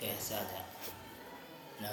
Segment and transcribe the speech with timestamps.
[0.00, 0.54] ကဲစကြ
[1.82, 1.84] န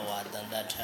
[0.00, 0.82] 我等的车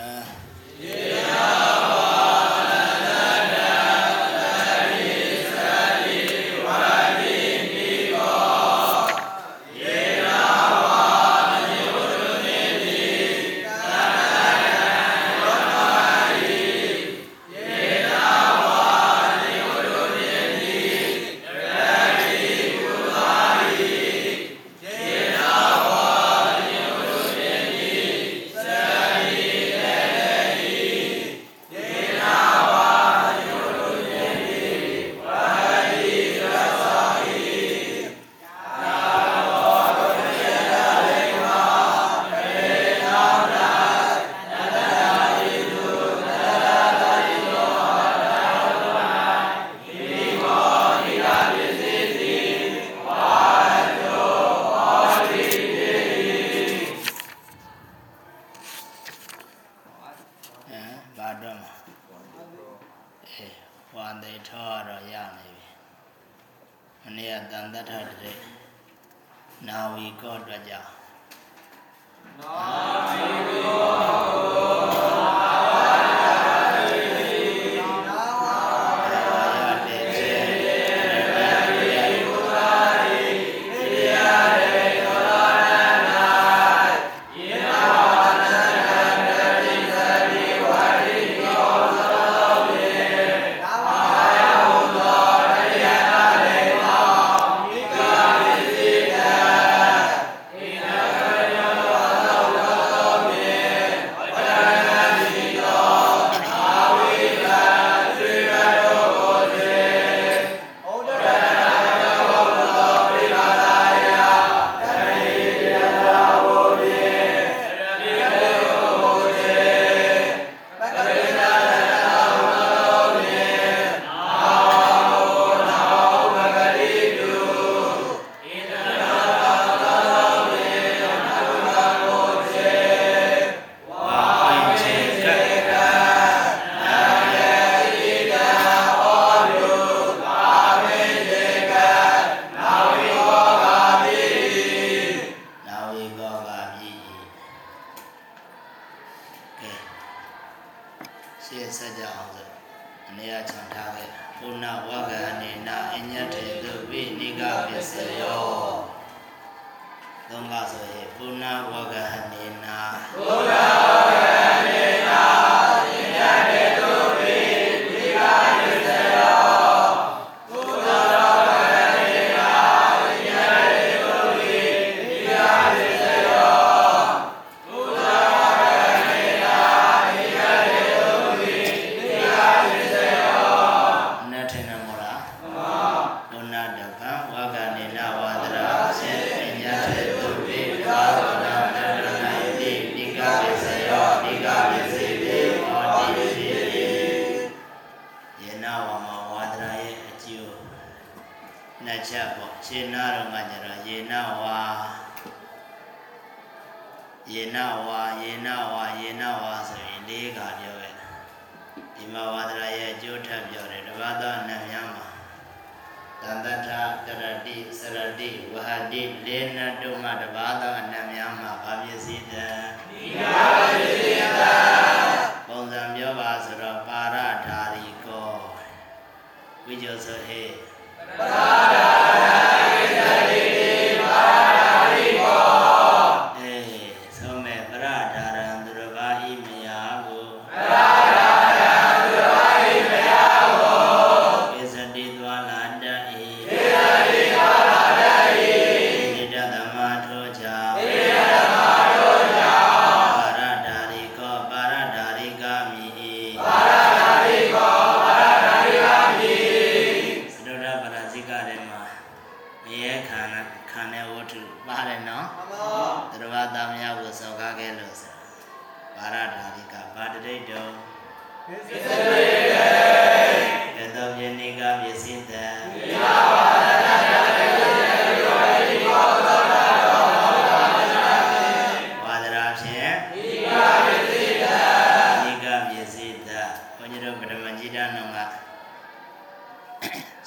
[286.76, 288.18] ဘုန်းကြီးတို့ပထမကြီးတန်းတော်က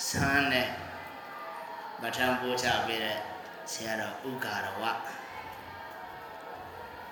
[0.07, 0.67] ဆန်းနဲ့
[2.01, 3.17] ပဋ္ဌာန်းပို့ချပေးတဲ့
[3.71, 4.83] ဆရာတော်ဥက္ကာရဝ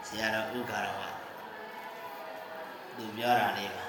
[0.07, 1.01] ဆရာတော်ဥက္ကာရဝ
[2.95, 3.85] သူပြောတာလေးပါ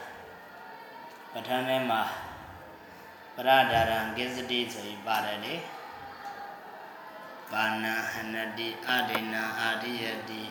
[1.33, 2.03] ပဋ္ဌာန်းထဲမှာ
[3.37, 5.55] ပရဒါရံကိစ္စတိဆိုပြီးပါတယ်လေ
[7.53, 10.43] ပါဏဟနတိအဒိနာအာရိယတိ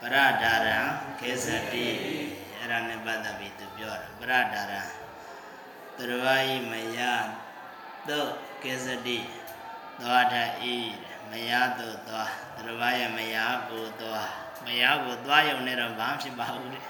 [0.00, 0.78] ပရဒါရံ
[1.20, 1.88] ကိစ္စတိ
[2.64, 4.82] အဲ့ဒါနဲ့ပတ်သက်ပြီးသူပြောတာပရဒါရံ
[5.96, 6.38] သရဝိ
[6.70, 6.98] မယ
[8.08, 8.20] သု
[8.62, 9.18] ကိစ္စတိ
[10.00, 10.76] သွားတတ်ဤ
[11.30, 13.36] မယသို့သွားသရဝရဲ့မယ
[13.68, 14.30] ကိုသွား
[14.64, 16.84] မယကိုသွားရုံနဲ့တော့ဘာမှဖြစ်ပါဘူးတဲ့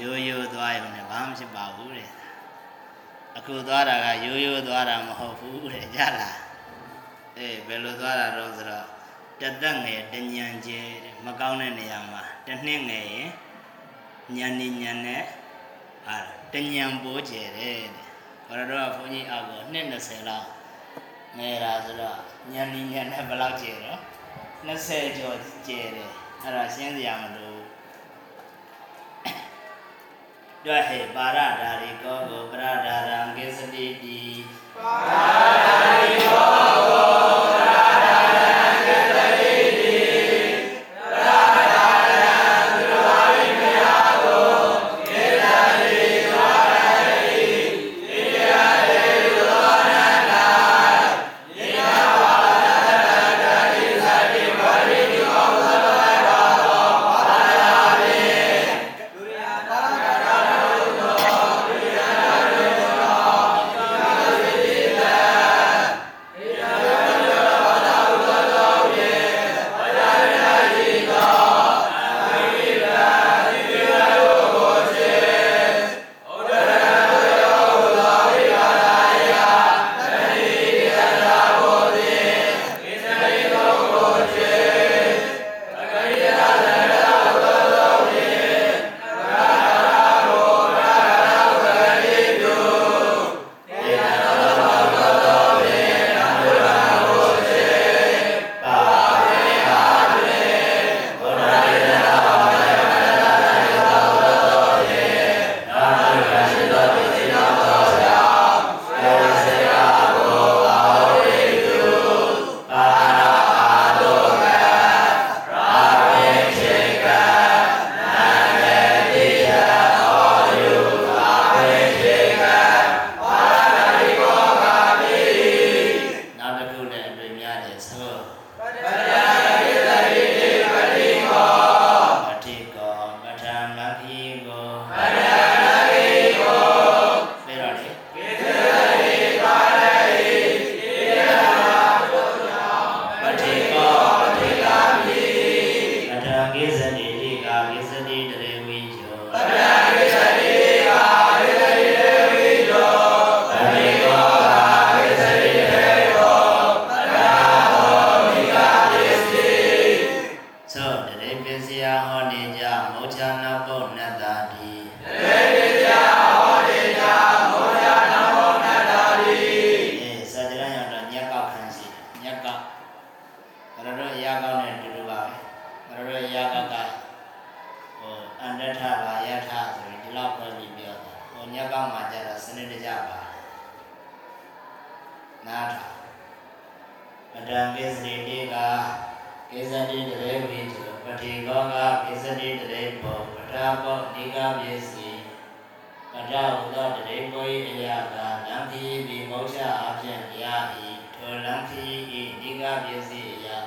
[0.00, 2.10] ရိုးရိုးသွားရုံနဲ့ဘာမှဖြစ်ပါဘူးတဲ့
[3.36, 6.38] အခုသွားတာကရိုးရိုးသွားတာမဟုတ်ဘူးတဲ့ကြလား
[7.36, 8.86] အေးဘယ်လိုသွားတာတော့ဆိုတော့
[9.40, 13.30] တသက်ငယ်တညံကျဲတဲ့မကောင်းတဲ့နေရာမှာတစ်နှစ်ငယ်ရင်
[14.36, 15.22] ညံနေညံနဲ့
[16.06, 16.16] ဟာ
[16.52, 18.08] တညံပိုးကျဲတဲ့တဲ့
[18.46, 20.48] ဘာလို့တော့ဘုန်းကြီးအောက်ကိုနှစ်20လောက်
[21.38, 22.20] ငယ်တာဆိုတော့
[22.52, 24.00] ညံနေညံနဲ့ဘယ်လောက်ကျဲတော့
[24.68, 26.12] 20ကျော်ကျဲတယ်
[26.42, 27.64] အဲ့ဒါရှင်းစရာမလိုဘူး
[30.64, 34.20] တွေ့ဟေပါရဓာရီကောကိုပရဓာရံကိစ္စတိတိ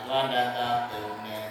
[0.08, 1.50] သွားတတ်သောသူနှင့်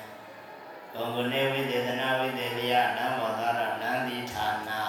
[0.95, 4.81] ဒုံကနေဝိသေသနာဝိသေလျာနံမောသာရနံတိဌာနာ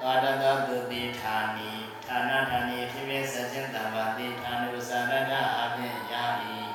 [0.00, 1.70] သွားတတ်သောသူတိဌာနီ
[2.06, 6.14] ဌာနာဌာနီဖြစ်ဖြစ်ဆက်ချင်းတမ္ပါတိဌာနုသာရဏအပြင်ရ၏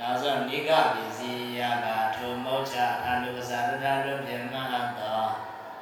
[0.00, 5.22] နောက်ဆုံးနိကပစ္စည်းယကထိုမောချဌာနုသာရဏတို့ပြမဟသော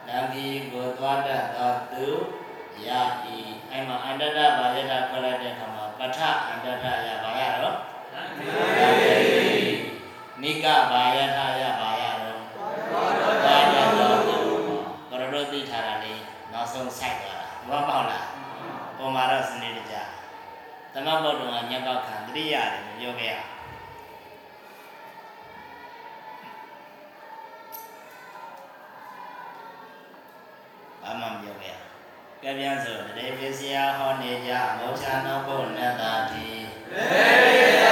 [0.07, 2.07] နံတိကိုသွားတတ်သောသူ
[2.87, 2.89] ရ၏
[3.71, 6.19] အဲ့မှာအန္တရဘာယတာခေါ်လိုက်တဲ့အခါမှာပဋ္ဌ
[6.49, 7.77] အန္တရရပါရတော့
[10.65, 12.39] ကဘာယနာယဘာယရော
[13.45, 16.15] ဘာယရောဘရတို့သိထားတာလေ
[16.53, 18.27] နောက်ဆုံးဆိုင်သွားတာဘောပေါက်လား
[18.99, 19.95] ပုံမာတော့စနေတကြ
[20.93, 23.37] သမဘုဒ္ဓကညက်ပေါက်ခံတရိယာတယ်ပြောခဲ့ရ
[31.03, 31.77] ဘာမှမပြောခဲ့ရ
[32.43, 36.47] ကပြန်ဆိုတရေပြည့်စရာဟောနေကြမောချာနောဘုနတ္တာတိ
[36.93, 37.84] တေ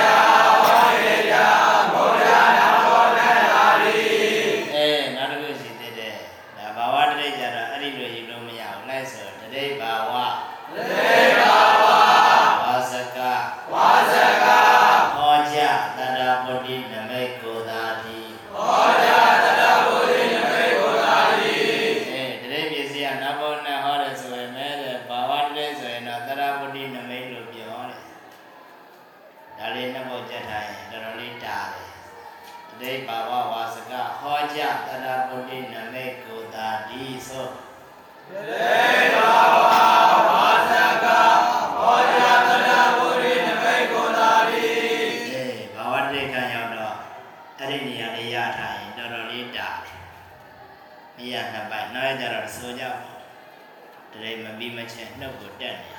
[54.77, 55.93] မချင်နှုတ်ကိုတက်နေ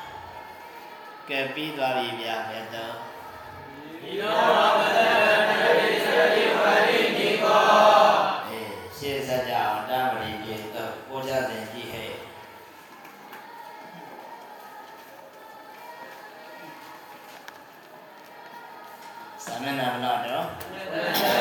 [1.30, 2.96] ကဲပြီးသွားပြီဗျာဘယ်တော့
[4.01, 7.62] ဒီတော့ပါဘယ်တော့ဒီစရိပါရိနိကော
[8.48, 12.13] အေးရှေ့စကြအောင်တာမရိပြေတော့ပို့ကြတယ်ကြည့်ဟဲ့
[19.46, 21.33] သမဏနာတော့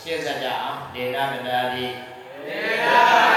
[0.00, 1.86] ရှင်းစကြအောင်ဒေနာဒနာတိ
[2.46, 3.27] ဒေနာ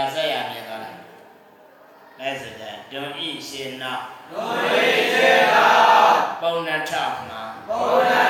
[0.00, 0.98] ရာဆက်ရမြဲသွားလိုက်
[2.18, 3.92] လက်စတဲ့ဒွန်ဤရှင်နာ
[4.30, 5.66] ဒွန်ဤရှင်နာ
[6.40, 6.92] ပုံနထ
[7.28, 8.12] မှာပုံန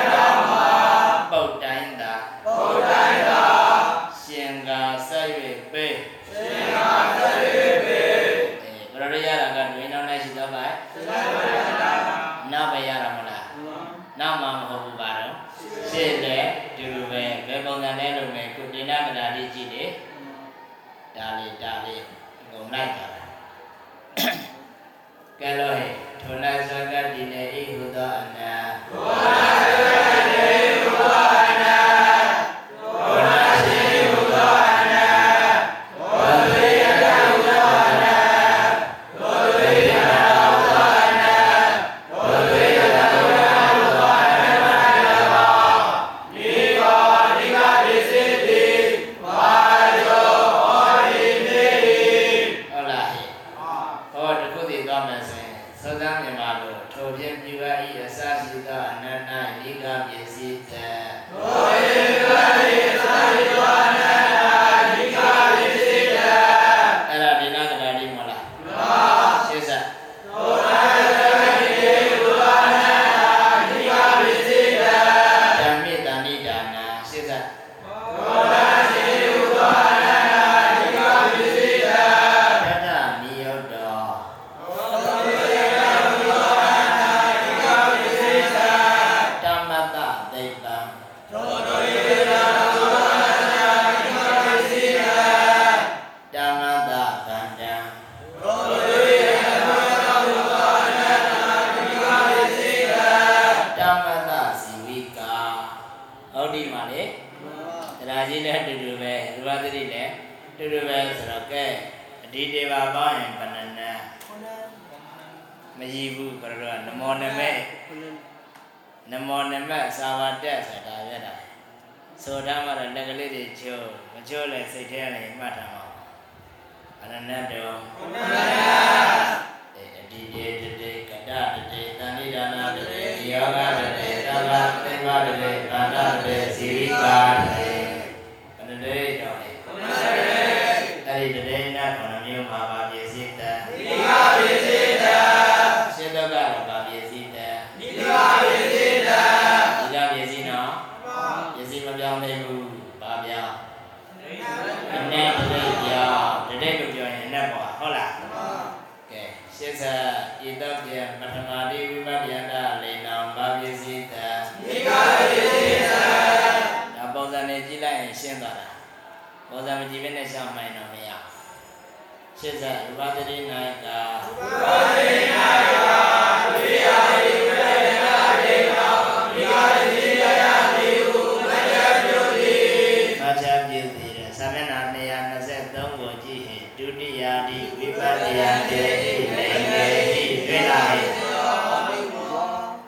[187.21, 190.99] ယံတိဝိပဿယံတေတိမေမေတိဝိလာယ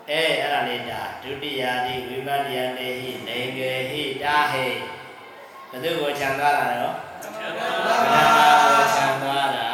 [0.09, 4.65] အဲအဲ့ဒါလေးဒါဒုတိယတိဝိပဿယံတေဟိနေငယ်ဟိတာဟေ
[5.69, 8.45] ဘုသူ့ကိုခြံသွားတာနော်ဗုဒ္ဓဘာသာ
[8.95, 9.67] ခြံသွားတာ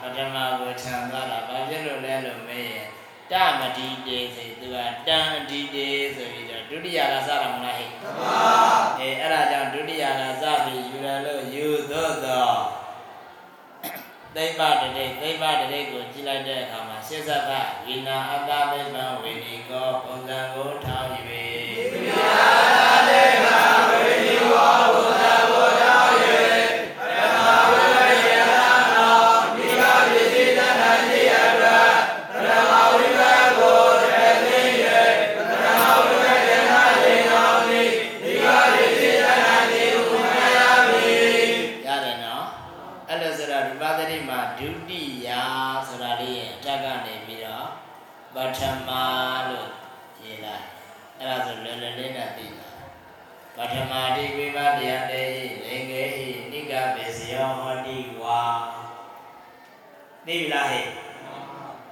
[0.00, 2.86] ပထမကိုခြံသွားတာဘာဖြစ်လို့လဲလို့မေးရင်
[3.32, 7.90] တမတိတေစေသူကတံအတိတေဆိုပြီးတော့ဒုတိယလာစတာမလားဟဲ့
[8.98, 12.50] အဲအဲ့ဒါကြောင့်ဒုတိယလာစပြီးယူရလို့ယူသောသော
[14.36, 17.50] သိပ္ပတတိသိပ္ပတတိကိုကြည်လိုက်တဲ့အခါမှာရှေ့ဆက်က
[17.86, 21.47] ဝိနာအတ္တသိပ္ပဝိနိကောပုံစံကိုထောင်းယူပြီး
[60.38, 60.86] ပြီလားဟဲ့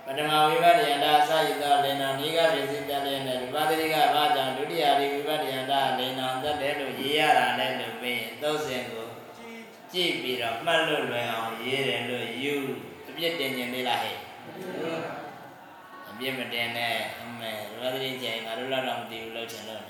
[0.05, 9.09] ပထမဝိပဿယန္တာအစရသောလေနံဤကပြည့်စုံတတ်တဲ့နဲ့ဝိပဿရိကဘာကြောင့်ဒုတိယဒီဝိပဿယန္တာလေနံတတ်တယ်လို့ရေးရတာလည်းလို့ပြင်သုံးစင်ကို
[9.93, 12.55] ကြည့်ပြီးတော့မှတ်လို့လွယ်အောင်ရေးတယ်လို့ယူ
[13.09, 14.17] အပြစ်တင်ခြင်းလေးလားဟဲ့
[16.11, 19.83] အပြစ်မတင်နဲ့အမေဝိပဿရိကျရင်ငါတို့လောက်တော့မသိဘူးလို့ချင်လို့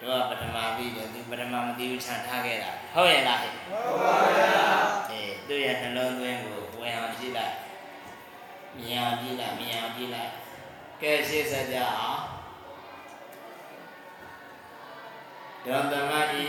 [0.00, 4.52] တို့ကပထမပြီးတယ်သူပထမမသိဘူးခြံထားခဲ့တာဟုတ်ရဲ့လားဟဲ့ဟုတ်ပါဗျာ
[5.10, 7.54] အေးသူ့ရဲ့နှလုံးသွင်းကို ဝင်အောင်ကြည့်လိုက်
[8.78, 10.32] မြင်အောင်ကြည့်လိုက်မြင်အောင်ကြည့်လိုက်
[11.02, 12.20] ကဲရှေ့ဆက်ကြအောင်
[15.64, 16.46] ဒွန်တမတိ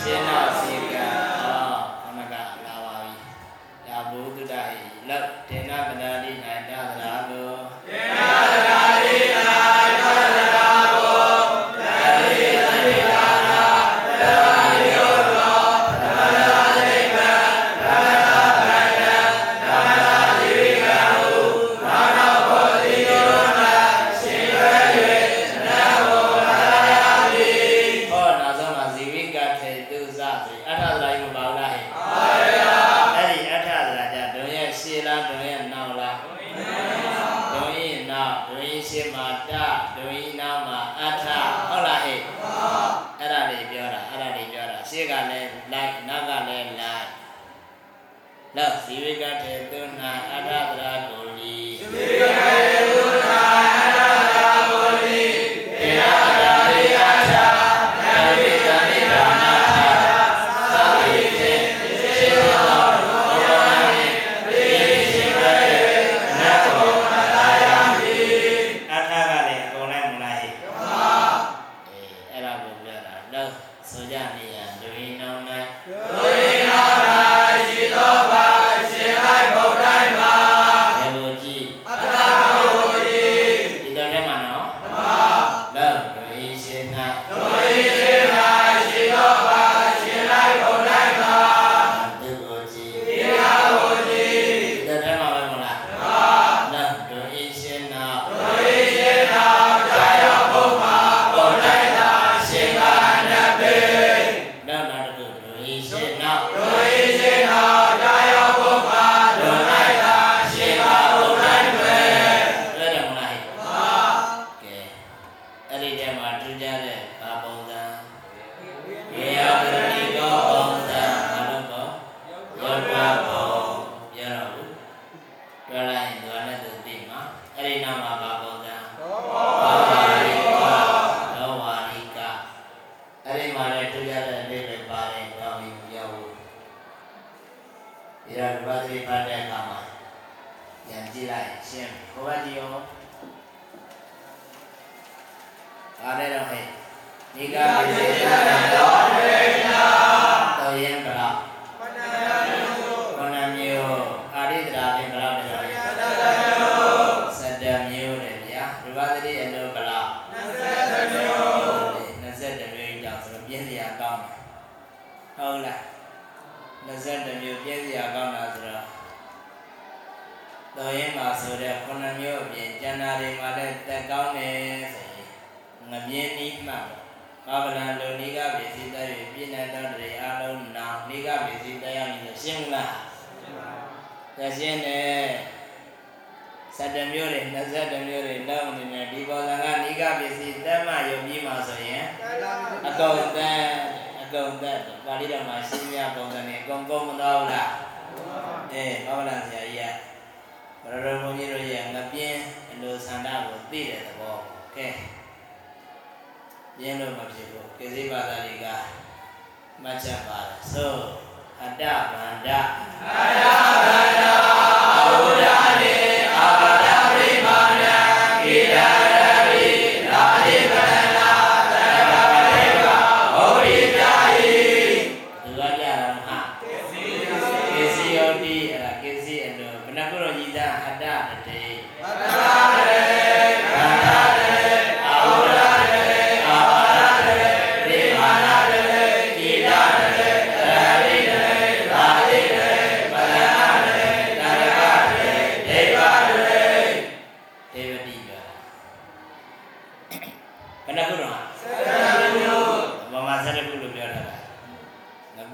[0.00, 1.06] ရှင်နာစီကံ
[1.42, 1.72] အော
[2.02, 3.14] ခမကလာပါပြီ
[3.86, 4.44] ဒါဘုဒ္ဓဟိ
[5.08, 7.37] လက်တေနဗနာတိနိုင်တသရာဘု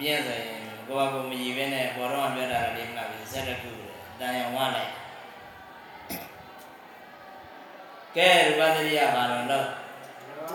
[0.04, 3.70] ပြည့်ဆိုရင်ကိုယ့်အကူမကြည့်ဘဲနဲ့ပေါ်တော့ပြောတာလေးမှပြီးဆက်တစ်ခု
[4.20, 4.90] တန်ရောင်ဝလိုက်
[8.16, 9.66] ကဲရူပသရိယဘာလုံးလို့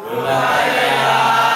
[0.07, 0.43] ရူပသ
[0.75, 1.48] ရိယ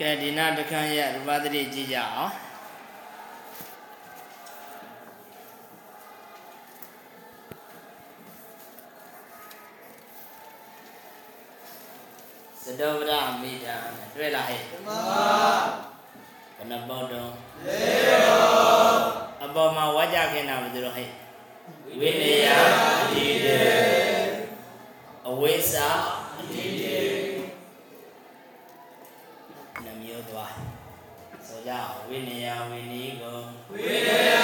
[0.00, 2.32] ကဲဒီနာတခန်းရဲ့ရူပသတိကြည့်ကြအောင်
[12.64, 13.76] သတဝရမိတံ
[14.14, 15.00] တွေ့လားဟဲ့မှန်ပါ
[16.56, 17.30] ဘယ်နှပေါတုံး
[17.66, 17.70] ၄
[18.26, 18.96] ပေါ
[19.44, 21.08] အပေါ်မှာဝါကြခင်တာဘယ်သူတော့ဟဲ့
[22.00, 22.48] ဝိနည်းယ
[23.12, 23.60] တိတေ
[25.28, 25.88] အဝိစာ
[31.68, 31.70] ယ
[32.08, 34.35] ဝိနယဝိနိကောဝိနယ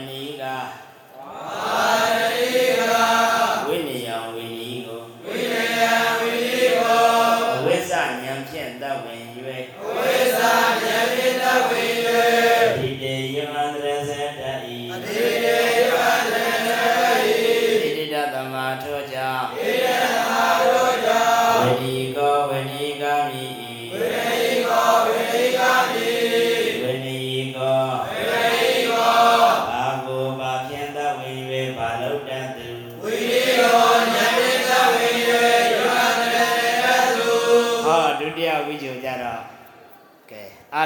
[0.00, 0.73] 那个。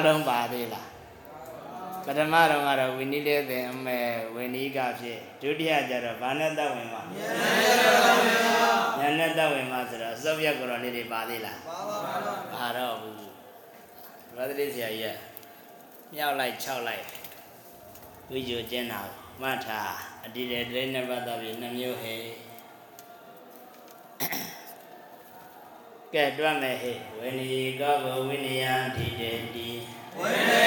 [0.08, 0.88] လုံးပါသေးလား
[2.04, 3.98] ပထမတော့ကတော့ဝိနည်းလေးပင်အမဲ
[4.34, 7.02] ဝိနည်းကဖြစ်ဒုတိယကျတော့ဘာနဲ့တတ်ဝင်မှာ
[9.00, 12.14] ဉာဏ်နဲ့တတ်ဝင်မှာဆိုတော့စောပြက်ကိုယ်တော်လေးတွေပါသေးလားပါပါပါ
[12.54, 13.16] ပါတော့ဘူး
[14.34, 15.18] ဘာသတိဆရာကြီးက
[16.14, 17.04] မြောက်လိုက်၆လိုက်
[18.30, 19.00] ဝိဇ္ဇကျင်းတာ
[19.40, 19.92] မှတ်ထား
[20.24, 22.20] အတိတေတိနှစ်ပတ်တော့ပြီနှမျိုးဟဲ့
[26.14, 27.94] ကဲတွတ်မယ်ဟဲ့ဝိနည်းကော
[28.28, 29.70] ဝိနည်းယံဒီတေတီ
[30.20, 30.58] Amen.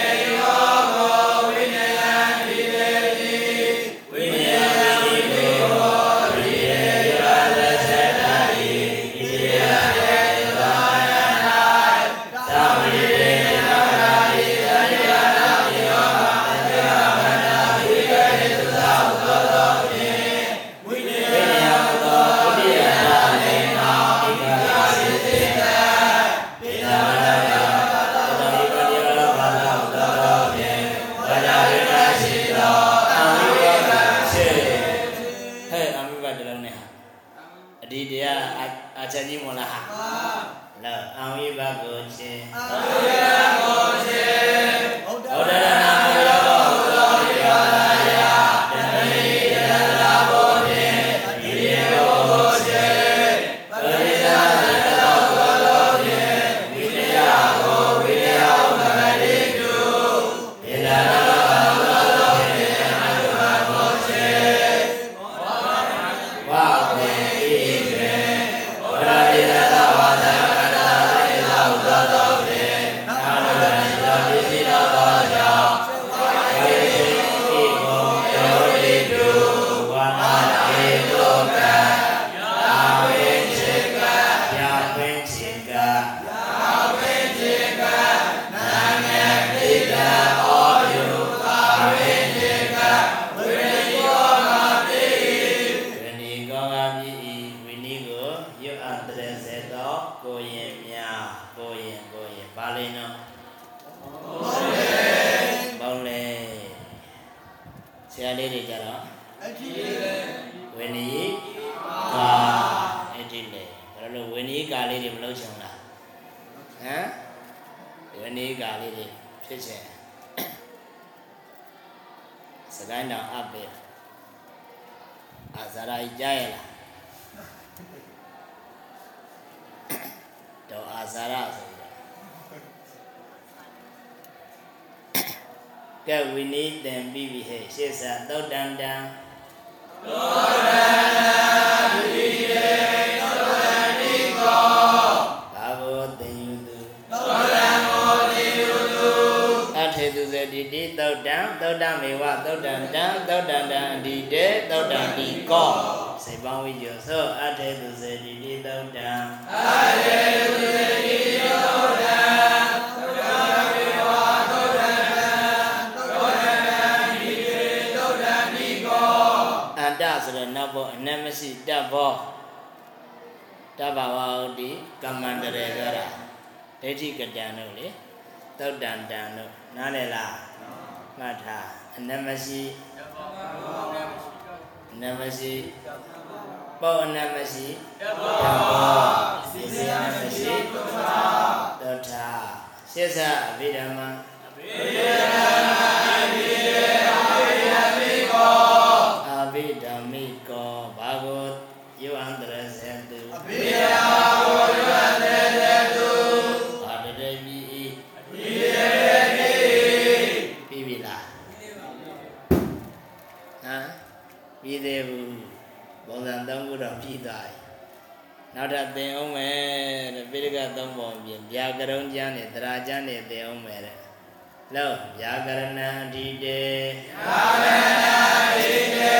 [224.75, 226.61] လောဗျာကရဏံဓိတေ
[227.03, 228.17] ဗျာကရဏံ
[228.55, 229.15] ဓိတေ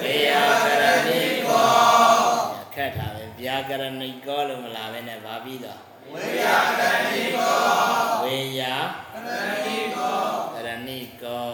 [0.00, 0.32] ဝိယ
[0.64, 1.72] ကရဏိကော
[2.74, 5.80] ခက်တာပဲဗျာကရဏိကောလို့မလာပဲနဲ့ဗာပြီးတော့
[6.12, 6.46] ဝိယ
[6.78, 7.56] ကရဏိကော
[8.22, 8.62] ဝိယ
[9.12, 10.18] ကရဏိကော
[10.54, 11.50] ကရဏိကော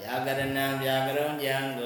[0.00, 1.80] ဗျာကရဏံဗျာကရုံဉ္ဇံက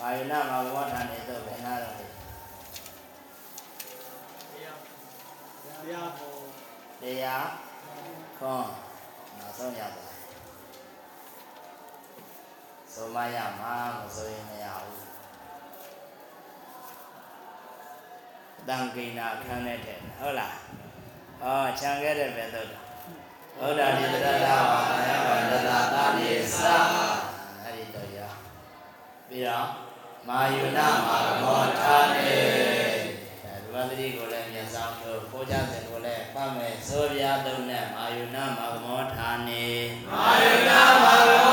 [0.00, 2.06] မာယနာမာဘောဌာနေတော့ဘယ်နာတော့လဲ
[5.80, 6.38] တရားပေါ်
[7.00, 7.46] တရား
[8.38, 8.66] ခွန်
[9.38, 10.12] နောက်ဆုံးရသွား
[12.92, 15.04] ဆိုမရမှာမဆိုရင်မရဘူး
[18.68, 20.54] တန်ကိနာအခန်းနဲ့တဲ့ဟုတ်လား
[21.40, 22.68] ဟောခြံခဲ့တဲ့ပဲတော့
[23.58, 26.66] ဗုဒ္ဓတိတရတာဝါယဝန္တတာတာနိသ
[27.62, 28.18] အဲ့ဒီတော့ရ
[29.28, 29.83] ပြီးတော့
[30.28, 32.32] မာယုနာမာမောထာနေ
[33.42, 39.66] ဒီဝန္တတိကိုလည်းမျက်စောင်းတို့ပိုးကြတဲ့ကိုလည်းဖတ်မယ်ဆိုပြသုံးနဲ့မာယုနာမာမောထာနေ
[40.10, 41.43] မာယနာမဘော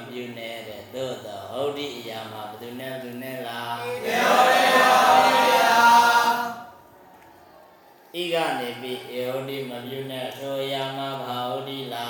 [0.00, 3.76] ဒီမမြူနေတဲ့သို့တော့ဟောဒီအရာမှာဘယ်သူနဲ့ဘယ်သူနဲ့လား
[8.20, 12.06] ဤကနေပြီးအေဟောဒီမမြူနဲ့ထိုအရာမှာဘာဟောဒီလာ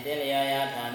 [0.00, 0.89] နေတိလျာယဌာန၌ဟော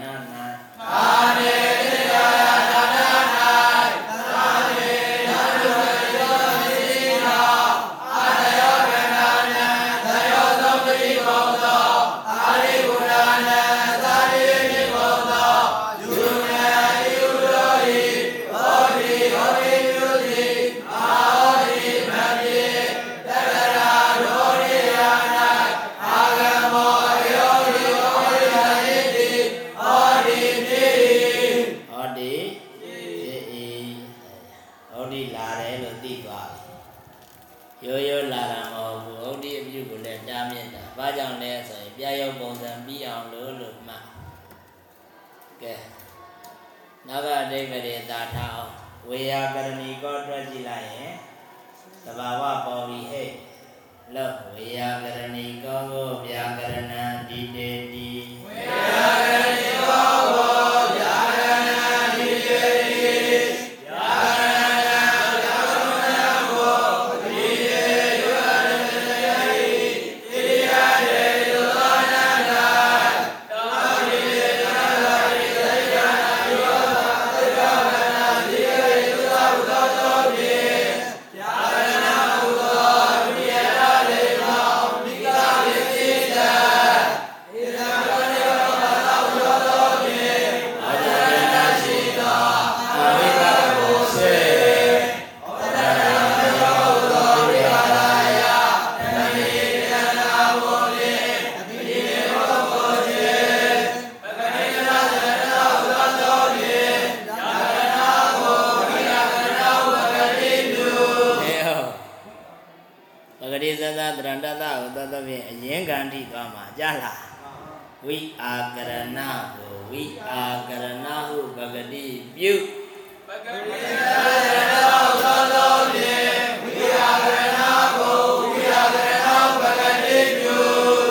[118.06, 119.20] ဝိအာကရဏ
[119.56, 122.54] ကိုဝိအာကရဏဟုပဂတိပြု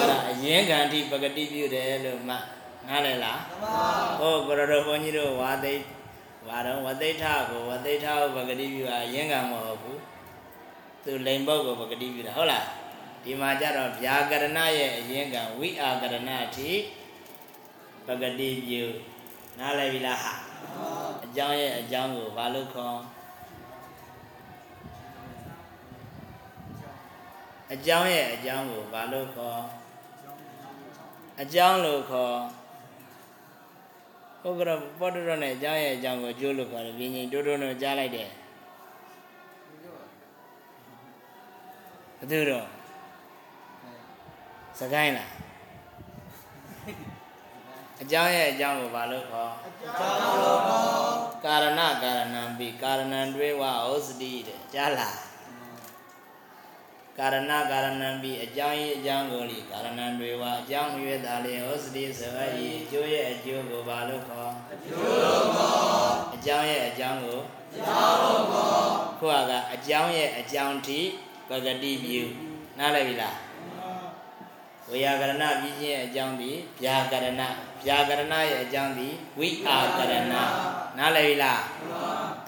[0.01, 2.34] အဲ့ဒါအရင်ကံထိပဂတိပြုတယ်လို့မှ
[2.88, 3.40] နားလည်လား
[4.20, 5.74] ဟောကိုရတော်ဘုန်းကြီးတို့ဝါသိ
[6.49, 10.01] ဝါတော့ဝသိဋ္ဌကိုဝသိဋ္ဌကိုပဂတိပြုတာအရင်ကံမဟုတ်ဘူး
[11.05, 12.64] သူလိန်ပုတ်ကိုပဂတိပြုတာဟုတ်လား
[13.24, 16.70] ဒီမှာကြတော့ဗျာကရဏရဲ့အရင်ကဝိအာကရဏအထိ
[18.06, 18.84] ပဂတိပြု
[19.58, 20.32] နားလည်ပြီလားဟာ
[21.24, 22.98] အကြောင်းရဲ့အကြောင်းကိုဘာလို့ခေါ်
[27.72, 29.60] အကြောင်းရဲ့အကြောင်းကိုဘာလို့ခေါ်
[31.42, 32.36] အကြောင်းလို့ခေါ်
[34.40, 38.28] ဟုတ်ကဲ့ပေါ်တော်တော်နဲ့အကြောင်းရဲ့အကြောင်းကိုအကျိုးလို့ခေါ်တယ်ပြင်းရင်တိုးတိုးနဲ့ကြားလိုက်တယ်
[42.18, 42.73] ဘယ်သူတော့
[44.80, 45.30] စကိုင်းလား
[48.02, 50.84] အကြောင်းရဲ့အကြောင်းကိုဘာလို့ခေါ်အကြောင်းလို့ခေါ်
[51.44, 55.18] ကာရဏကာရဏံပိကာရဏံတွေဝဩစတိတဲ့ကြားလား
[57.18, 67.40] ကာရဏကာရဏံပိအကြောင်း၏အကြောင်းကိုလေကာရဏံတွေဝအကြောင်းရွေးတာလေဩစတိဆိုအပ်၏အကျိုးရဲ့အကျိုးကိုဘာလို့ခေါ်အကျိုးလို့ခေါ်အကြောင်းရဲ့အကြောင်းကို
[67.72, 68.86] အကြောင်းလို့ခေါ်
[69.18, 71.00] ခုကအကြောင်းရဲ့အကြောင်းထိ
[71.48, 72.22] ပဂတိပြု
[72.78, 73.43] နားလည်ပြီလား
[74.91, 77.43] ဝေယကရဏပြီးခြင်းအကြောင်းသည်ဗျာကရဏ
[77.85, 80.35] ဗျာကရဏရဲ့အကြောင်းသည်ဝိအာကရဏ
[80.99, 81.62] နားလည်ပြီလား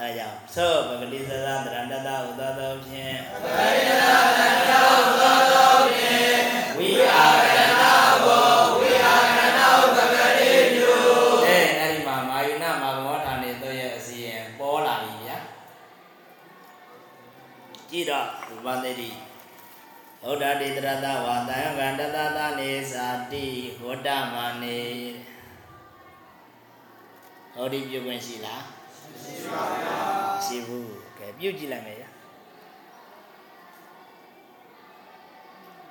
[0.00, 3.16] အဲကြောင့်သောပဂတိသသတရဏတတဥဒသောဖြင့်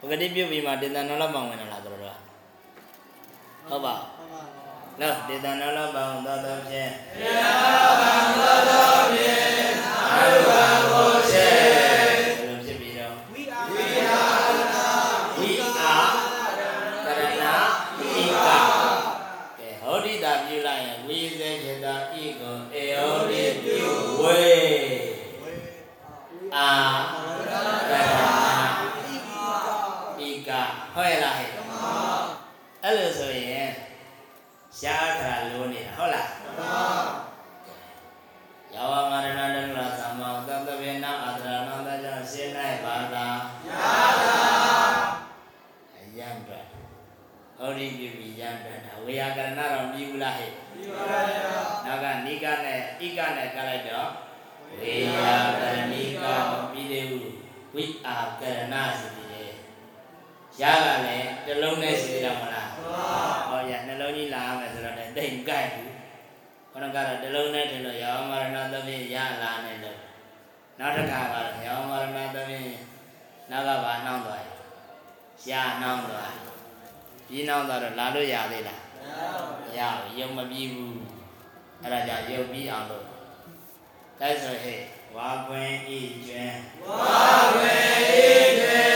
[0.10, 3.96] ပဂတိပြုတ်ပြီးမှဒေသနောလပံဝင်လာကြတော့ဟုတ်ပါ
[5.00, 9.46] နော်ဒေသနောလပံသောသောဖြင့်ဒေသနောလပံသောသောဖြင့်
[10.12, 10.42] အာရုံ
[10.90, 10.95] ကို
[53.00, 54.10] ဣကနဲ့ကလိုက်တော့
[54.80, 57.30] ဝေယကရဏိကမပြီးသေးဘူး
[57.76, 59.52] ဝိအာကရဏဆိုပြီးတယ်
[60.62, 65.92] ရကလည်းတစ်လုံးနဲ့ရှိသေးတယ်မလားမှန်ပါဟောရနှလုံးကြီးလာမယ်ဆိုတော့လည်းတိမ်ကြိုက်ဘူး
[66.72, 70.00] ခဏကတော့တစ်လုံးနဲ့ထင်လို့ယောမရဏသဖြင့်ရလာနေလို့
[70.80, 72.70] နောက်တစ်ခါကတော့ယောမရဏသဖြင့်
[73.52, 74.50] နောက်ကဘာနှောင်းသွားရ
[75.50, 76.34] ရနှောင်းသွား
[77.28, 78.82] ပြီးနှောင်းသွားတော့လာလို့ရသေးလား
[79.62, 81.05] မရဘူးရုံမပြီးဘူး
[81.82, 83.06] အဲ့ဒါကြောင့်ရုပ်ပြီးအောင်လို့
[84.20, 84.82] တိုက်ဆိုဟဲ့
[85.16, 88.28] ဝါခွင်ဤကျွန်းဝါခွင်ဤ
[88.60, 88.95] ကျွန်း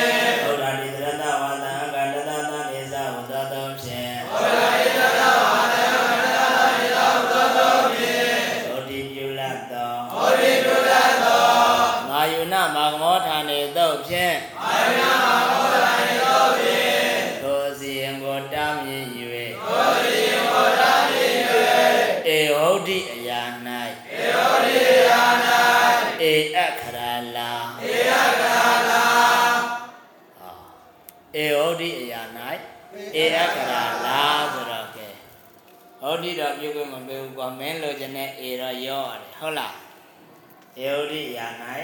[41.62, 41.78] တိ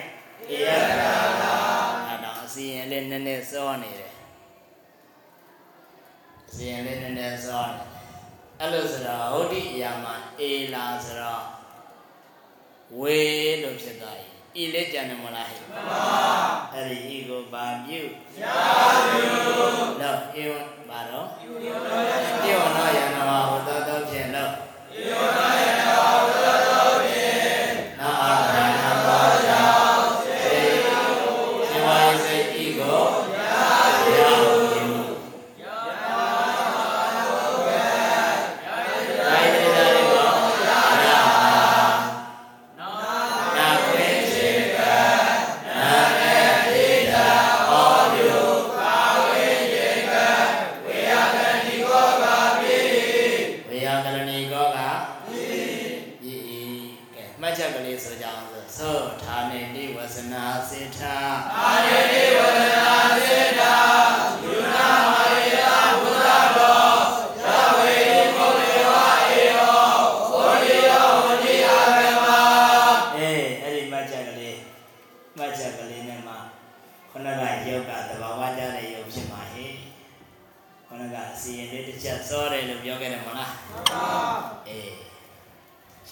[0.49, 1.53] အရာ၌ဧအခရာလာ
[2.05, 4.13] အဲ့တော့အစီရင်လေးနည်းနည်းစောနေတယ်
[6.47, 7.95] အစီရင်လေးနည်းနည်းစောနေတယ်
[8.59, 11.43] အဲ့လိုဆိုတော့ဟုတ်တိအရာမှာအေလာဆိုတော့
[12.99, 13.19] ဝေ
[13.61, 14.17] လို့ဖြစ်သွား
[14.53, 16.03] ပြီဤလေးကြံတယ်မလားဟဲ့မှန်ပါ
[16.73, 18.01] အဲ့ဒီဤကိုဘာပြု
[18.41, 18.55] ရာ
[19.11, 19.33] ပြု
[20.01, 24.51] တော့ဧဝံဘာတော့ဧဝံနောယန္နဝဟောတောတောဖြင့်လို့
[24.99, 25.64] ဧဝံ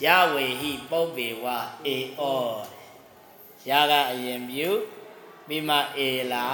[0.02, 1.46] ရဝေဟိပုပ္ပေဝ
[1.86, 2.22] အေဩ
[3.70, 4.70] ရကအရင်ပြု
[5.48, 6.48] ပြီးမှအေလာ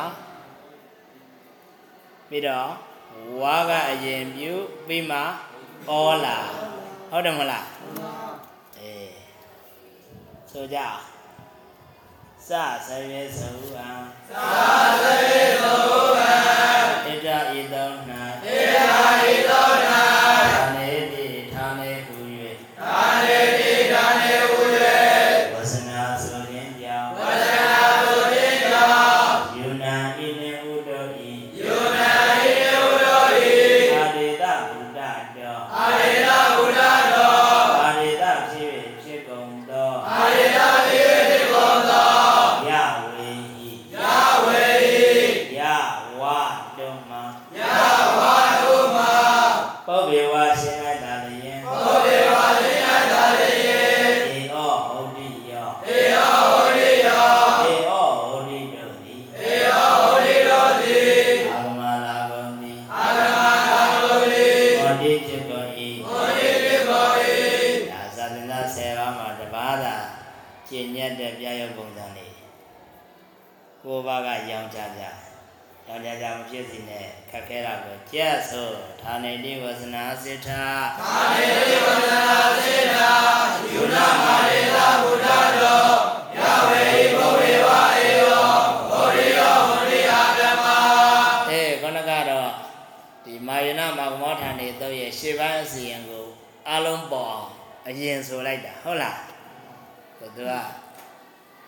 [2.29, 2.71] ပြီးတော့
[3.41, 4.53] ဝါကအရင်ပြု
[4.87, 5.17] ပြီးမှ
[5.87, 5.91] ဩ
[6.25, 6.37] လာ
[7.09, 7.67] ဟုတ်တယ်မလား
[8.79, 9.13] အေး
[10.51, 11.01] ဆိုကြအောင်
[12.47, 12.49] စ
[12.87, 13.87] သရေသုဟံ
[14.29, 14.31] စ
[15.03, 15.98] သရေသု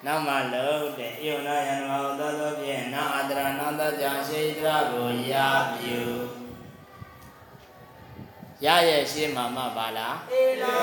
[0.05, 5.33] နောက်မှလုံးတဲ့ယုံနာယံမောသောသောဖြင့်နာအတရနန္တကြောင့်ရှိတရကိုရ
[5.73, 6.01] ပြု
[8.65, 10.73] ရရဲ့ရှေ့မှာမှပါလားအေလာ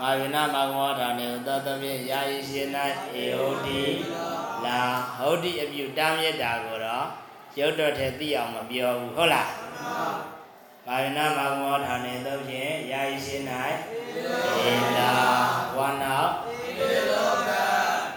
[0.00, 2.70] မာဝိနာမဂမောဌာနေသောသောဖြင့်ရာဤရှင်း၌
[3.14, 3.82] အေဟုတ်တိ
[4.64, 4.80] လာ
[5.18, 7.06] ဟုတ်တိအပြုတားမြတ်တာကိုတော့
[7.58, 9.50] ရုပ်တော်ထဲသိအောင်မပြောဘူးဟုတ်လား
[10.86, 13.44] မာဝိနာမဂမောဌာနေသောဖြင့်ရာဤရှင်း၌
[14.58, 15.10] အေလာ
[15.76, 16.45] ဝါနာအေလောက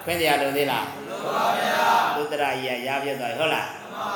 [0.09, 4.11] ခွင့်တရားလို့သေးလားလို့ပါဗျာသုတရကြီးကရပြတ်သွားဟုတ်လားမှန်ပါ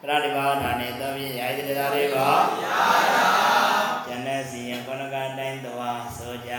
[0.00, 2.28] သရတိဘာဌာနေသောဖြင့်ရာဤတရားတွေပါ
[2.64, 2.66] ရ
[3.12, 3.26] တာ
[4.06, 6.52] ကျန်တဲ့စီရင်ခொနကတိုင်းသွားဆိုကြ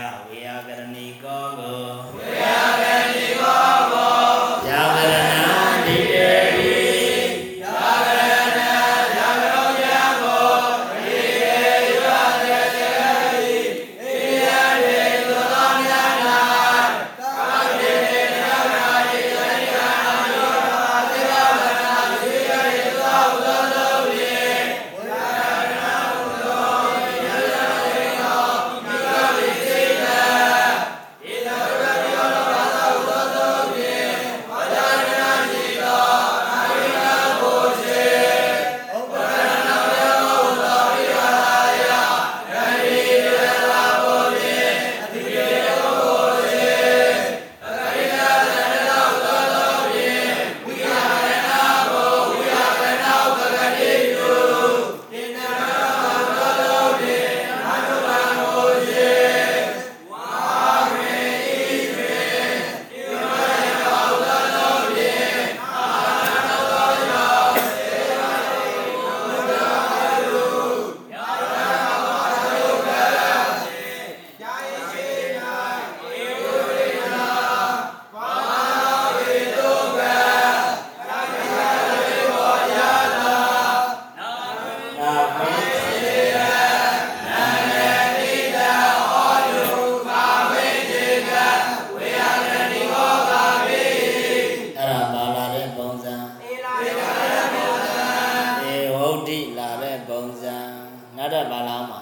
[101.38, 102.00] တော့ပါလာမှာ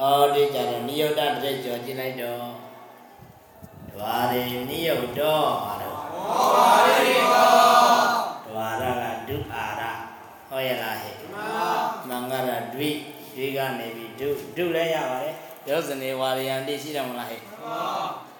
[0.00, 0.02] ဩ
[0.34, 2.46] ဒီကြတော့နိယုတ်တတရက်ကြော်ကြည့်လိုက်တော့
[3.92, 7.52] ဒွာရီနိယုတ်တော့ပါတော့ဩပါရီကော
[8.46, 9.82] ဒွာရကဒုအာရ
[10.48, 11.14] ဟောရလားဟဲ့
[12.08, 12.88] မှန်ကရဒွိ
[13.34, 15.34] ဒွိကနေပြီးဒုဒုလည်းရပါတယ်
[15.66, 17.40] ဒေဇနေဝါရယန္တိရှိတယ်မလားဟဲ့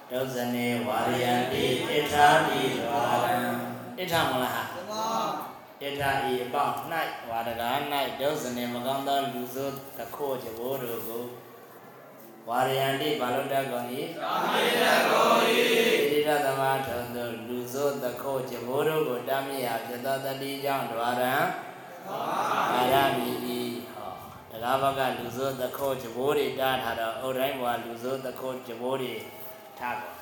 [0.09, 3.37] ဒေဇနေဝါရယန္တိဣထာတိဒွာရံ
[3.97, 4.70] ဣထာမလားဟာ
[5.81, 6.75] ဣထာဤအပေါင်း၌
[7.29, 7.69] ဝါဒကာ၌
[8.19, 11.25] ဒေဇနေမကောင်းသောလူဆိုးတခိုးကြဘိုးတို့ကို
[12.47, 13.87] ဝါရယန္တိဘာလို့တတ်ကုန်၏
[14.21, 15.41] သာမေတ္တကုန်၏
[16.27, 21.35] ရသမထုံသောလူဆိုးသခိုးကျဘိုးတို့ကိုတမ်းမြရာဖြစ်သောတတိကြောင့်ဒွါရံ
[22.75, 23.61] အာရမီဤ
[23.93, 24.13] ဟော
[24.51, 29.13] တရားဘကလူဆိုးသခိုးကျဘိုးတွေတားထားတော့အုတ်တိုင်းဘွာလူဆိုးသခိုးကျဘိုးတွေ
[29.79, 30.20] ထားကော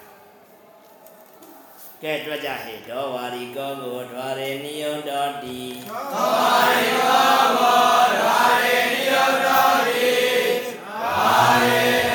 [2.03, 5.61] ကဲတွက်ကြဟေဒောဝါရီကောကိုဒွါရေနိယုတ်တော်တိ
[6.13, 6.31] သော
[6.71, 10.11] ရိကောဘောဓာရေနိယတောတိ
[10.85, 12.08] ဘာရေ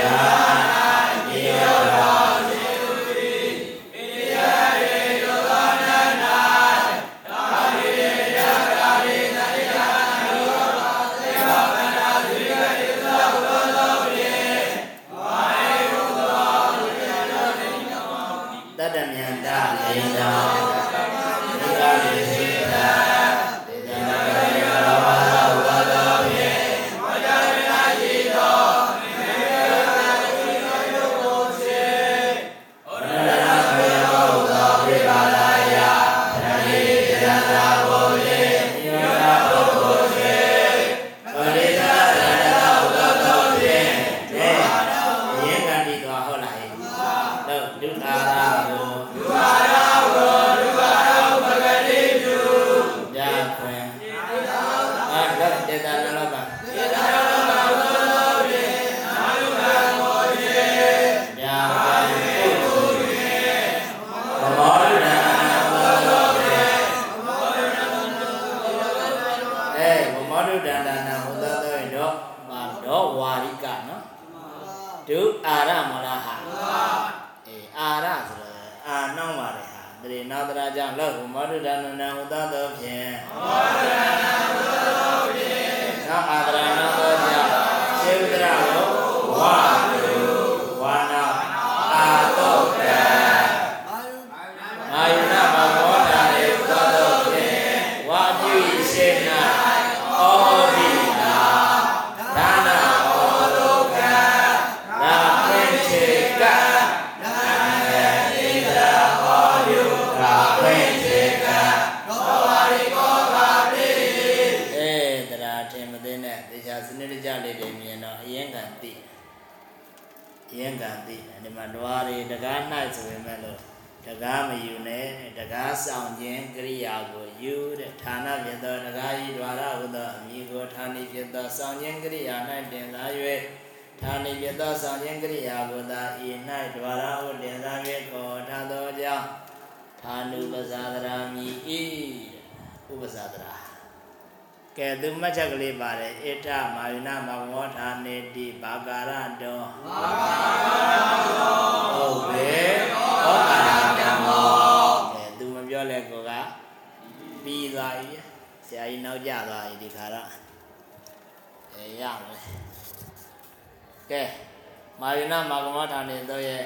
[165.32, 166.64] မာယုဏမမောဌာနေတော့ရဲ့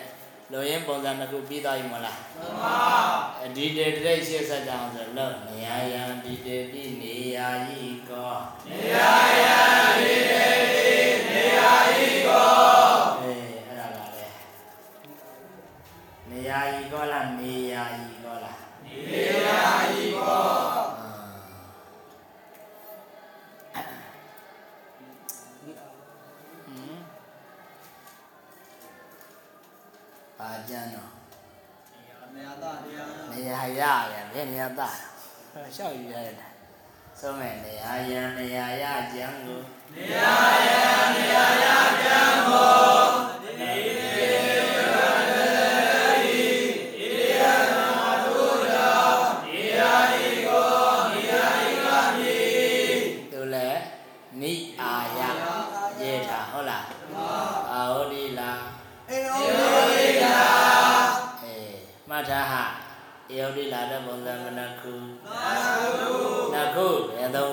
[0.53, 2.77] လူရင်းပုံစံတစ်ခုပြီးသွားပြီမလားမှန်ပါ
[3.45, 8.35] အဒီတေတိတ်ရှေ့ဆက်ကြအောင်ဆိုလို့နေယယံဒီတေတိနေယာယိကော
[8.69, 8.97] နေယ
[9.43, 9.61] ယံ
[9.99, 10.97] ဒီတေတိ
[11.31, 11.61] နေယ
[12.07, 12.57] ဤကော
[13.21, 14.27] အေးအဲ့ဒါကလေ
[16.31, 18.18] နေယာယိကောလားနေယာယိ
[34.39, 34.97] ရဘယ်နေရာသား
[35.77, 36.37] ရှောက်ယူရတယ်
[37.21, 39.61] ဆုံးမဲ့နေယာယံနေယာရကျန်ကို
[39.95, 40.15] နေယ
[40.69, 40.83] ယံ
[41.15, 41.67] နေယယ
[42.05, 42.19] ကံ
[42.49, 43.08] မော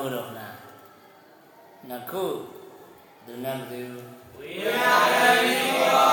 [0.06, 0.56] ဘယ်သုံးခုတော့လား
[1.89, 2.24] နခု
[3.26, 6.10] သူနဲ့မသိဘူးဝိရာယဤကော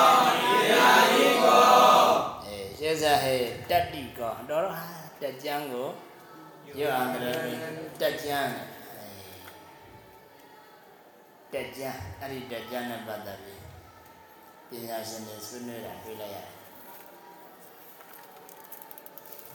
[0.49, 0.86] ဝိရာ
[1.22, 1.66] ဤကော
[2.47, 4.86] အေးရှင်းစားဟဲ့တက်တိကောတော်တော့ဟာ
[5.20, 5.88] တက်ကြမ်းကို
[6.78, 7.36] ရွတ်အောင်တယ်
[8.01, 9.36] တက်ကြမ်းအေး
[11.53, 13.61] တက်ကြမ်းအဲ့ဒီတက်ကြမ်းနဲ့ပတ်သက်ပြီး
[14.68, 16.49] ပညာရှင်တွေဆွေးနွေးတာတွေ့လိုက်ရတယ်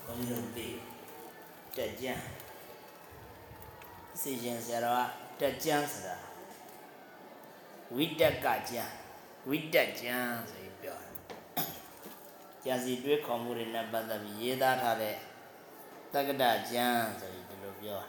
[0.05, 0.67] ဘုန်းကြီးတို့သိ
[1.77, 2.36] တက်ကြမ်း
[4.21, 5.05] စီရင်ဆရာတော်
[5.39, 6.17] ကတက်ကြမ်းဆိုတာ
[7.95, 8.91] ဝိတက်ကကြမ်း
[9.47, 11.13] ဝိတက်ကြမ်းဆိုပြီးပြောတယ်
[12.63, 15.15] ကြံစီတွေးခေါ်မှုတွေနဲ့ပတ်သက်ပြီးရေးသားထားတဲ့
[16.13, 18.01] တက္ကဒကျမ်းဆိုပြီးဒီလိုပြော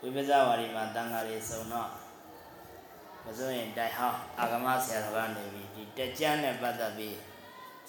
[0.00, 1.90] ဝိပဇဝါဒီမှာတန်ဃာတွေစုံတော့
[3.24, 7.18] မစိုးရင်တိုက်ဟောင်းအာဂမဆရာတော်ကနေပြီးဒီတက်ကျမ်းနဲ့ပတ်သက်ပြီး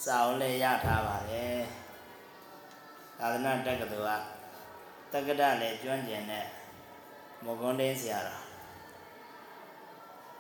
[0.04, 1.60] စာအုပ်လည်းရထားပါတယ်
[3.18, 4.41] သာသနာတက္ကသိုလ်က
[5.13, 6.47] တက္ကဒလည်းကျွမ်းကျင်တဲ့
[7.45, 8.45] မော်ကွန်ဒင်းဆရာတော်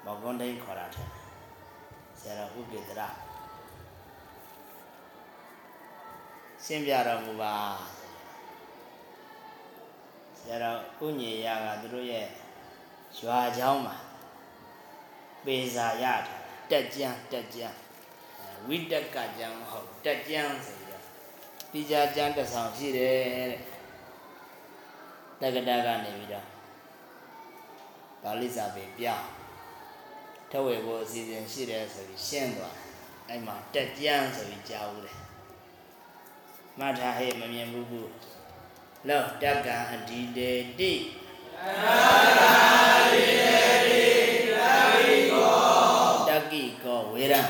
[0.04, 1.08] မော်ကွန်ဒင်းခေါ်တာတဲ့
[2.20, 3.02] ဆရာတော်ဥပိတရ
[6.64, 7.54] ရှင်းပြတော်မူပါ
[10.38, 12.26] ဆရာတော်ဥညေရကသူတို့ရဲ့
[13.18, 13.96] ရွာเจ้าမှာ
[15.44, 17.68] ပေစာရထားတက်ကြံတက်ကြံ
[18.66, 21.02] ဝိတက်ကကြံမဟုတ်တက်ကြံဆိုပြီးတော့
[21.72, 23.69] တိကြကြံတစ်ဆောင်ရှိတယ်တဲ့
[25.41, 26.45] တက္ကတာကနေပြီးတော့
[28.23, 29.27] ပါဠိစာပေပြောင်း
[30.51, 32.75] ထဝေဖို့အစီအစဉ်ရှိတယ်ဆိုပြီးရှင်းသွား
[33.27, 35.17] အဲ့မှာတက်ကြံဆိုပြီးကြားဦးတယ်
[36.79, 38.11] မှတ်ထားဟဲ့မမြင်ဘူးဘူး
[39.07, 40.93] လောတက္ကံအဒီတေတိ
[46.27, 47.41] တက္ကိကောဝေရံ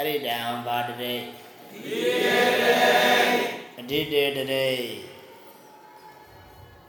[0.00, 0.36] အဲ့ဒီတံ
[0.66, 1.14] ဘာတရေ
[3.78, 4.66] အဓိတေတရေ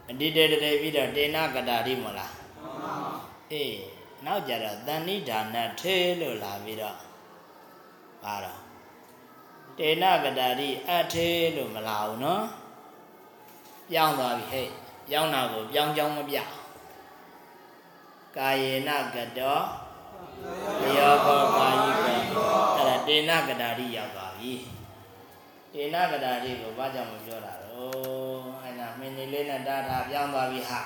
[0.09, 2.33] အဓိတေတရေပြီးတော့တေနကတာရိမလား
[3.51, 3.75] အေး
[4.25, 6.97] နောက်ကြတော့တဏိဒါနထေလို့လာပြီးတော့
[8.23, 8.59] ပါတော့
[9.77, 12.43] တေနကတာရိအထေလို့မလာဘူးနော်
[13.89, 14.67] ပြောင်းသွားပြီဟဲ့
[15.07, 16.37] ပြောင်းတာကိုပြောင်းကြောင်းမပြ
[18.37, 19.59] ကာယေနကတော
[20.97, 22.00] ယောကောကာယိကောအဲ့
[23.01, 24.53] ဒါတေနကတာရိရောက်သွားပြီ
[25.73, 30.81] တေနကတာရိကိုဘာကြောင့်မပြောတာတော့အဲ့ဒါမင်းနေလေးနဲ့တားထားပြောင်းသွားပြီဟာ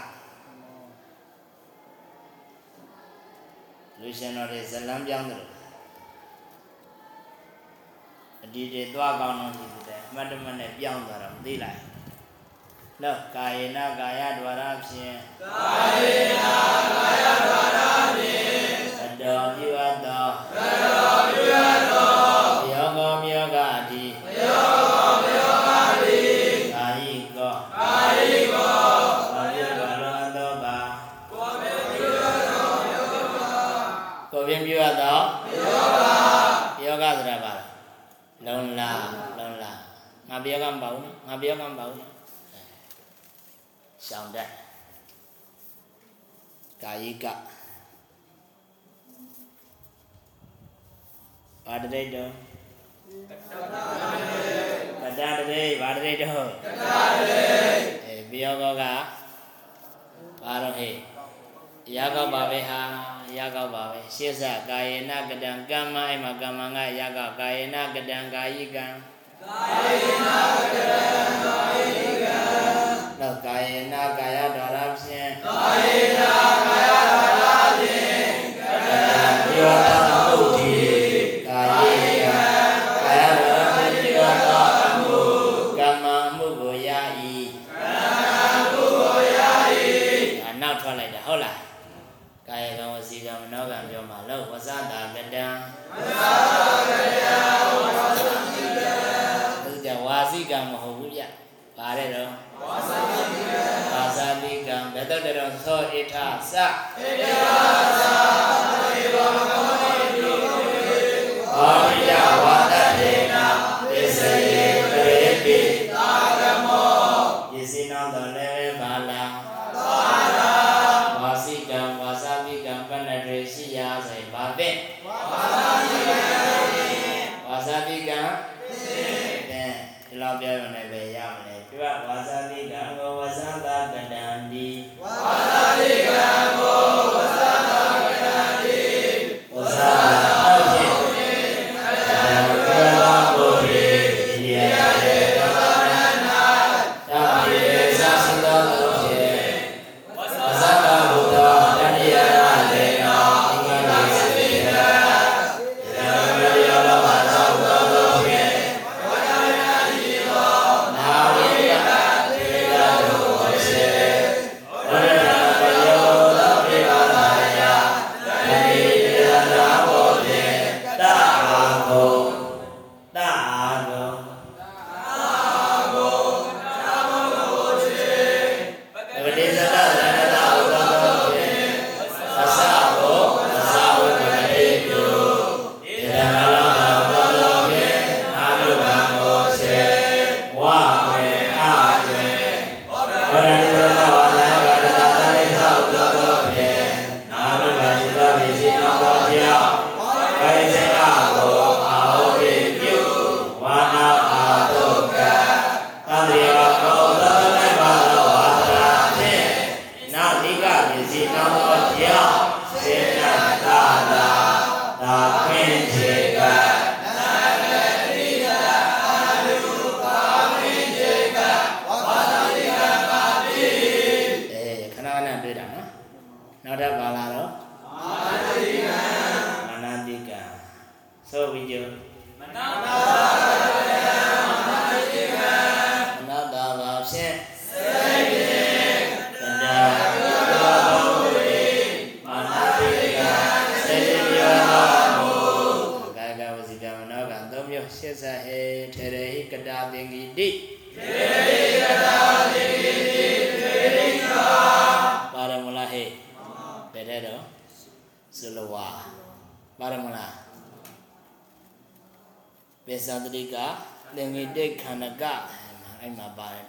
[3.99, 5.53] လူရှင်တော်တွေဇလံပြောင်းတယ်လို့
[8.43, 11.79] အဒီတွေသွားကောင်းတော့ဒီတဲ့အမှတ်တမဲ့နဲ့ပြောင်းသွားတော့မသိလိုက်
[13.03, 17.84] လောကာယေနကာယဒွါရဖြင့်ကာယေနကာယဒွါ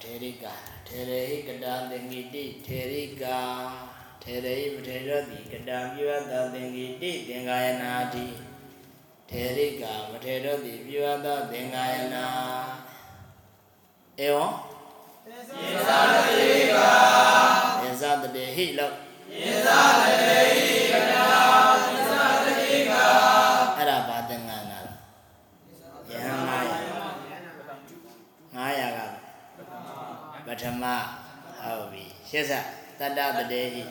[0.06, 0.46] ထေရိက
[0.86, 3.24] ထေရဟိကတာသင်္ကိတိထေရိက
[4.22, 8.26] ထေရဟိမထေရတိကတာပြုအပ်သောသင်္ကိတိသင်္ကာယနာတိ
[9.30, 12.26] ထေရိကမထေရတိပြုအပ်သောသင်္ကာယနာ
[14.20, 14.46] ဧဝံ
[15.30, 16.78] ယေသတတိက
[17.82, 18.90] ယေသတတိဟိလော
[19.32, 20.55] ယေသတတိကတာ
[30.62, 30.84] ထမ
[31.60, 32.52] ဟုတ်ပြီရှင်းစ
[32.98, 33.82] တတ္တတတေဟိ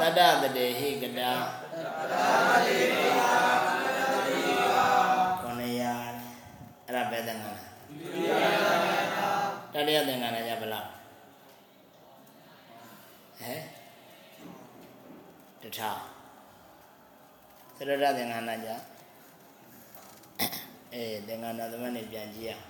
[0.00, 1.32] တတ္တတတေဟိကတာ
[5.40, 5.82] ခொနရ
[6.86, 7.64] အဲ့ဒါဘယ်သင်္ကန်းလဲ
[9.72, 10.88] တတိယသင်္ကန်းလဲကြဘယ်လောက်
[13.40, 13.60] ဟဲ့
[15.62, 16.00] တထောင်
[17.76, 18.70] သရတသင်္ကန်းလဲကြ
[20.94, 22.64] အဲသင်္ကန်းသမတ်နေပြန်ကြည့်ရအောင်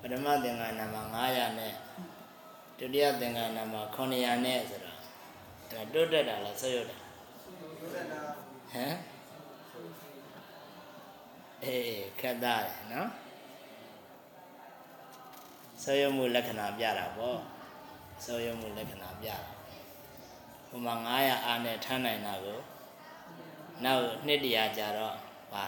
[0.00, 1.72] ပထမသင်္ကန်းမှာ900နဲ့
[2.78, 4.98] ဒုတိယသင်္ကန်းမှာ900နဲ့ဆိုတော့
[5.70, 6.96] အဲ့ဒါတိုးတက်တာလားဆွတ်ရွတ်တာ
[8.72, 8.96] ဟမ်
[11.64, 13.08] အေးခက်သားတယ်နော်
[15.82, 17.38] ဆွတ်ရွတ်မှုလက္ခဏာပြတာပေါ့
[18.24, 19.36] ဆွတ်ရွတ်မှုလက္ခဏာပြတာ
[20.68, 22.58] ဟိုမှာ900အားနဲ့ထမ်းနိုင်တာကို
[23.84, 25.16] နောက်နှစ်တရာကြာတော့
[25.52, 25.64] ပါ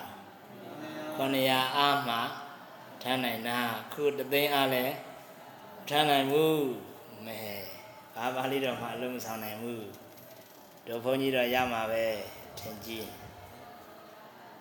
[1.18, 2.16] 900အားမှ
[3.02, 3.58] ထမ်းနိုင်တာ
[3.92, 4.94] ခုတသိန်းအားလည်း
[5.88, 6.46] ထမ်းနိုင်မှု
[7.26, 7.40] မဲ
[8.14, 9.86] ဘာပါဠိတော်မှအလုံးမဆောင်နိုင်ဘူး
[10.86, 12.04] တို့ဘုန်းကြီးတော့ရမှာပဲ
[12.58, 13.08] ထင်ကြည့်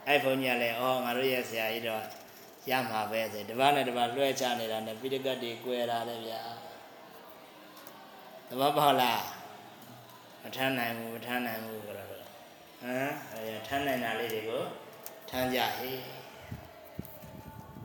[0.07, 2.03] အဲ့ဘုန်းကြီးကလည်းဩငါတို့ရဲ့ဆရာကြီးတော့
[2.69, 6.41] ရမှာပဲဆိုတပတ်နဲ့တပတ်လွှဲချနေတာနဲ့ပိဋကတ်တွေ꿰တာလေဗျာ
[8.47, 9.21] သဘောပေါက်လား
[10.41, 12.23] မထမ်းနိုင်ဘူးမထမ်းနိုင်ဘူးဆိုတော့ဟမ်
[13.33, 14.63] အဲထမ်းနိုင်တာလေးတွေကို
[15.29, 16.01] ထမ်းကြဟေး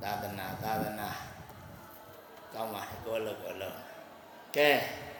[0.02, 1.08] သာသနာသာသနာ
[2.54, 3.76] ကောင်းပါကိုလို့ကိုလို့
[4.56, 4.70] ကဲ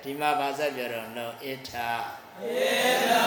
[0.02, 1.88] ဒီမှာဗာဆက်ပြောတော့လောဣထာ
[2.40, 2.44] ဣ
[3.06, 3.24] ထာ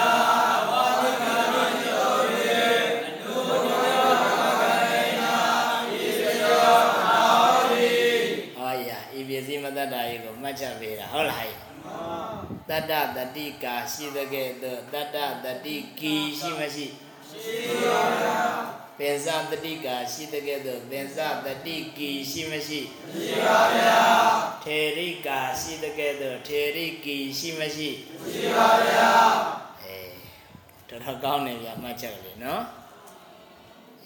[0.70, 1.36] ဘာဝကံ
[1.84, 2.62] ညောရေ
[3.06, 5.36] အနုဘောဂရေနာ
[5.90, 7.18] ဣသယောနာ
[7.70, 7.90] ဝိ
[8.56, 11.50] ဟောရဤပစ္စည်းမတ္တတာရေကိုမှတ်ချက်ပေးတာဟုတ်လား
[12.70, 16.88] တတ္တတတိကာရှိတဲ့ကဲ့သို့တတ္တတတိကီရှိမရှိ
[17.30, 17.56] ရှိ
[17.92, 18.57] ပါဗျာ
[18.98, 22.82] ပင်စတတိကာရှိတဲ့ကဲ့သို့ပင်စတတိကီရှိမရှိ
[23.26, 24.00] ရှိပါဗျာ
[24.64, 27.90] ထေရိကာရှိတဲ့ကဲ့သို့ထေရိကီရှိမရှိ
[28.34, 29.12] ရှိပါဗျာ
[29.84, 30.14] အေး
[30.90, 32.64] တော်တော်ကောင်းနေဗျာမှတ်ချက်ကလေးနော်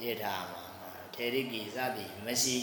[0.01, 0.61] ရေးထားမှာ
[1.15, 2.57] ထေရိကီစသည်မရှိ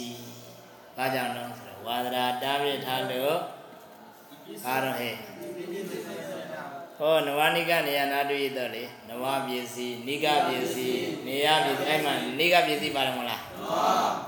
[0.95, 3.35] ဘာကြောင့်လဲဆိုတော့ဝါဒရာတားပြထားလို့
[4.67, 5.15] အားတော့ဟဲ့
[7.01, 13.41] ဟောနဝနိကနေရနာတွေ့ရတော့လေနဝပစ္စည်းနိကပစ္စည်းနေရပစ္စည်းအဲ့မှာနိကပစ္စည်းပါတယ်မဟုတ်လား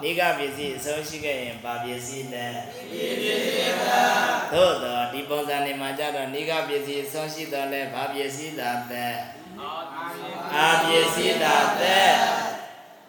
[0.04, 4.02] နိကပစ္စည်းအဆုံးရှိခဲ့ရင်ဘာပစ္စည်းလဲပစ္စည်းပါ
[4.54, 9.18] သို့တော့ဒီပုံစံနေမှာကြတော့နိကပစ္စည်းအဆုံးရှိတော့လဲဘာပစ္စည်းသာသက်
[10.56, 12.14] အာပစ္စည်းသာသက်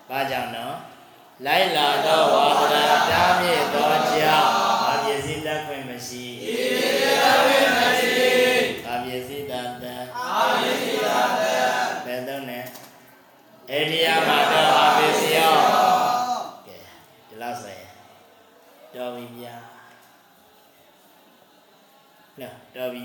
[0.08, 0.76] ဘာကြောင့်နော်
[1.46, 4.71] လိုက်လာတော့ဝါဒရာတားမြစ်တော်ကြောင့်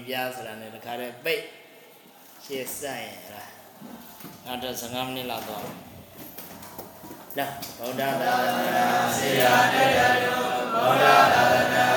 [0.07, 1.43] ပြီဗျာဆိုတာနဲ့တခါတည်းပိတ်
[2.45, 3.51] ရှေ့ဆိုင်ရလား
[4.45, 5.65] နောက်တော့15မိနစ်လောက်တော့
[7.37, 7.47] လာ
[7.77, 8.23] ဗုဒ္ဓသာသ
[8.77, 8.87] နာ
[9.17, 9.99] စေရာတေယ
[10.73, 11.96] ဗုဒ္ဓသာ